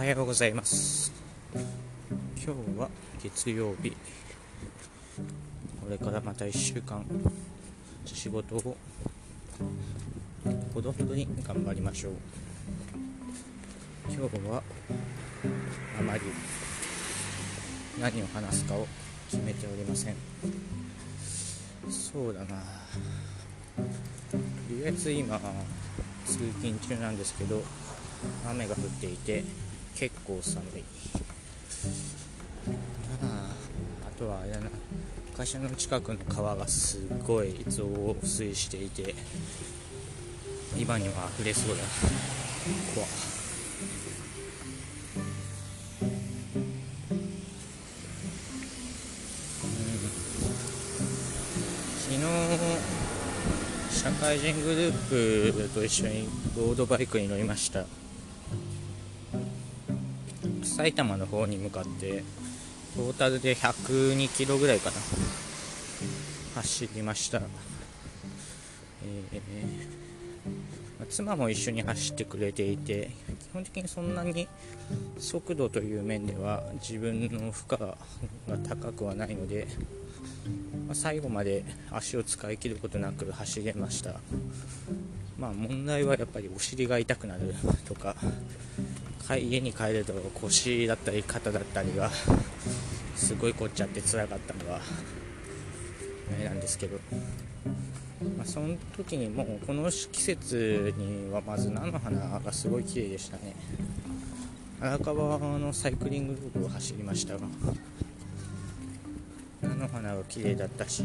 [0.00, 1.12] はようございます。
[1.54, 2.88] 今日は
[3.22, 3.90] 月曜日。
[3.90, 3.96] こ
[5.90, 7.04] れからまた1週間
[8.06, 8.78] 仕事を
[10.72, 12.12] ほどほどに頑張りましょう。
[14.08, 14.62] 今日は
[15.98, 16.20] あまり
[18.00, 18.88] 何を話すかを
[19.30, 20.16] 決めておりません。
[21.90, 22.46] そうだな。
[22.46, 22.54] と
[24.70, 25.38] りあえず今
[26.24, 27.62] 通勤中なんですけど
[28.48, 29.44] 雨が降っていて
[29.94, 30.84] 結構寒い。
[33.22, 33.54] あ
[34.06, 34.70] あとはあれだな
[35.36, 39.14] 会社の近くの川がすごい増水していて
[40.76, 41.82] 今には溢れそうだ。
[42.94, 43.06] 怖
[52.02, 52.20] 昨日
[53.90, 57.84] 社会人グループと一緒にロードバイクに乗りました。
[60.80, 62.24] 埼玉の方に向かって
[62.96, 64.96] トータルで102キロぐらいかな。
[66.54, 67.42] 走りました、
[69.04, 73.10] えー、妻も一緒に走ってくれていて
[73.50, 74.48] 基本的にそんなに
[75.18, 77.98] 速度という面では自分の負荷が
[78.66, 79.68] 高くはないので、
[80.88, 84.14] ま、最後まで足を使い切ることなく走れました。
[85.40, 87.54] まあ問題はやっぱりお尻が痛くなる
[87.86, 88.14] とか
[89.30, 92.10] 家に帰ると腰だったり肩だったりが
[93.16, 96.98] すごい凝っちゃって辛かったのはあれなんですけど、
[98.36, 103.54] まあ、その時にもうこの季節にはまず菜の花がすごい綺麗でしたね。
[104.80, 107.40] 荒川のサイクリングロードを走りましたが
[109.60, 111.04] 菜の花が綺麗だったし、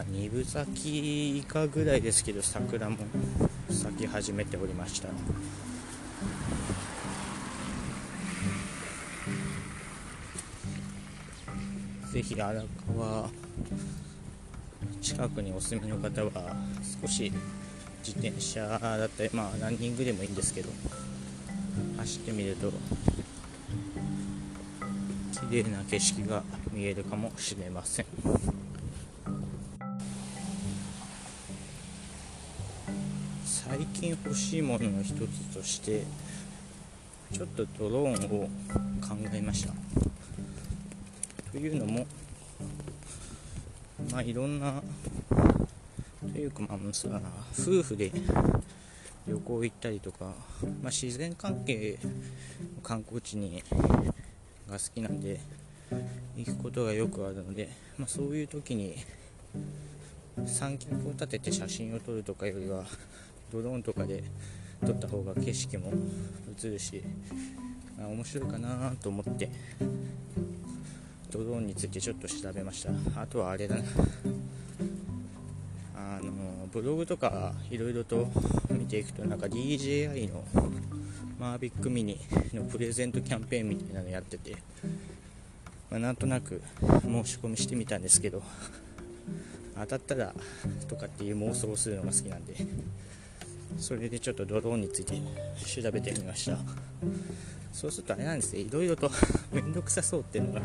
[0.00, 2.96] まあ、二分咲き以下ぐらいですけど桜も
[3.68, 5.08] 咲き始めておりました。
[12.10, 12.62] ぜひ荒
[12.94, 13.28] 川
[15.02, 16.56] 近くにお住みの方は
[17.02, 17.30] 少し
[18.02, 20.70] 自転車だったりまあランニングでもいいんですけど
[21.98, 22.72] 走ってみると
[25.50, 28.06] 綺麗な景色が見えるかもしれません。
[33.94, 36.04] 近欲しいものの一つとして
[37.32, 38.48] ちょっとドローンを
[39.00, 39.72] 考えました。
[41.52, 42.06] というのも、
[44.10, 44.82] まあ、いろんな、
[46.32, 47.08] というか、まあ、さ
[47.52, 48.12] 夫婦で
[49.26, 50.26] 旅行行ったりとか、
[50.82, 51.98] まあ、自然関係
[52.82, 53.62] 観光地に
[54.68, 55.40] が好きなんで
[56.36, 57.68] 行くことがよくあるので、
[57.98, 58.96] まあ、そういう時に
[60.46, 62.84] 三脚を立てて写真を撮るとかよりは
[63.50, 64.22] ドローンとかで
[64.86, 65.92] 撮った方が景色も
[66.62, 67.02] 映るし、
[68.00, 69.50] あ、面白いかなと思って
[71.30, 73.20] ドローンについてちょっと調べました。
[73.20, 73.82] あとはあれだな。
[75.94, 76.32] あの
[76.72, 78.28] ブログとかいろいろと
[78.70, 80.44] 見ていくとなんか DJI の
[81.38, 82.20] マービックミニ
[82.52, 84.56] のプレゼントキャンペーンみたいなのやってて、
[85.90, 86.62] まあ、なんとなく
[87.02, 88.42] 申し込みしてみたんですけど
[89.74, 90.34] 当たったら
[90.88, 92.56] とかっていう妄想をするのが好きなんで
[93.78, 95.14] それでちょっとドローンについて
[95.66, 96.58] 調べてみました。
[97.72, 99.10] そうするとあれなんですねいろいろと
[99.52, 100.62] 面倒くさそうっていうのが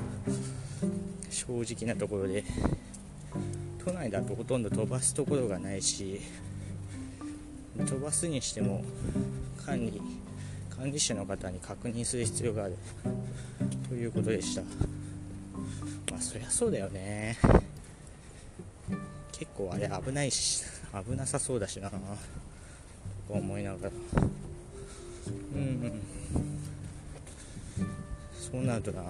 [1.30, 2.44] 正直なところで
[3.86, 6.20] 都内だとほとんど飛ばすところがないし
[7.78, 8.84] 飛ばすにしても
[9.66, 10.02] 管理
[10.70, 12.76] 管理者の方に確認する必要がある。
[13.88, 14.62] ということでした。
[16.12, 17.38] まあそりゃそうだよね。
[19.32, 20.64] 結構あれ危ないし
[21.08, 21.92] 危なさそうだしな。
[23.28, 23.92] と思いながら。
[25.56, 26.02] うん
[28.34, 29.02] そうなるとな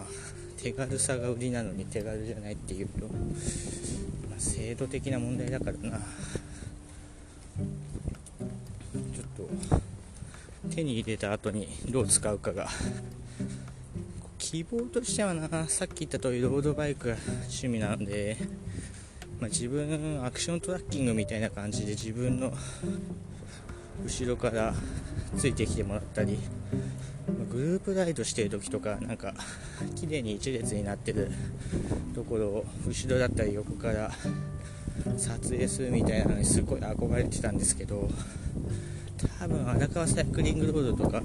[0.58, 6.00] 手軽さが売りなのに手軽じゃないっていうと、まあ、制度的な問題だからな。
[6.00, 9.50] ちょっと
[10.74, 12.68] 手に入れた後にどう使うかが
[14.38, 18.38] 希望としてはなさっき言った通りロードバイクが趣味なので、
[19.40, 22.54] まあ、自分アクショントラッキングみたいな感じで自分の
[24.04, 24.74] 後ろから
[25.38, 26.40] ついてきてもらったり
[27.52, 29.34] グループライドしてる時とかなんか
[29.96, 31.32] 綺麗に一列になってる
[32.14, 34.12] ところを後ろだったり横から
[35.18, 38.10] 撮影するみたいなのにすごい憧れてたんですけど
[39.40, 41.22] 多分荒川サイクリングロードとか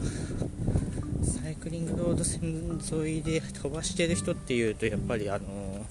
[1.22, 5.84] サイクリングロード線沿いで飛ばしてる人っていうとやっぱりあの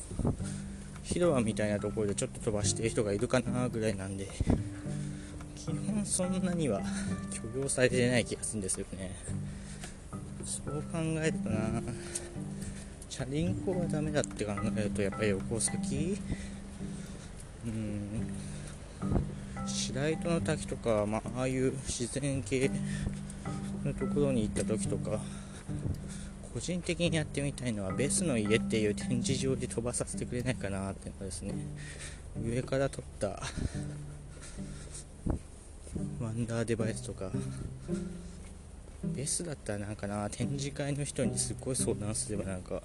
[1.04, 4.28] 広場みたいなところでちょっと飛ばしてる人がいるかなぐらいなんで
[6.06, 6.82] そんなには
[7.54, 9.16] 許容されてない気がするんですよね。
[10.46, 11.82] そう考えるとな。
[13.10, 16.18] チャリンコはダメだって考えるとやっぱり横先
[17.66, 18.28] うん。
[19.66, 22.72] 白糸の滝とか、まああいう自然系
[23.84, 25.20] のところに行った時とか
[26.54, 31.54] 個人的にやってみたいのはベスの家っていう展示場で飛ばさせてくれないかなっていうのですね。
[32.44, 33.42] 上から撮った
[36.22, 37.32] ワンダーデバイスとか。
[39.04, 42.82] ベースだったらなんかな展示会の人にすっごい相談すればなんか。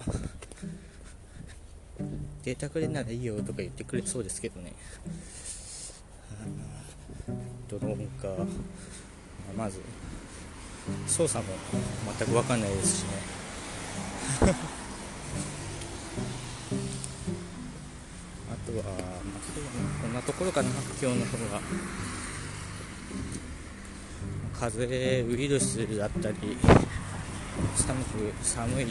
[2.44, 4.72] データくれならいいよとか言ってくれそうですけどね。
[7.68, 8.28] ドローンか。
[8.28, 9.80] まあ、まず
[11.06, 11.52] 操作も
[12.18, 13.08] 全く分かんないですしね。
[18.50, 21.60] あとは、まあ、こんなところかな今日の方が。
[24.58, 26.36] 風邪ウイルスだったり
[27.76, 28.86] 寒く寒い、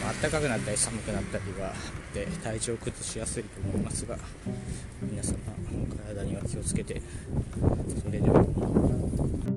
[0.00, 1.74] まあ暖かくなったり寒くなったりがあっ
[2.12, 4.16] て体調を崩しやすいと思いますが
[5.02, 5.38] 皆様
[6.06, 7.00] 体には気をつけて
[8.04, 9.55] それでは。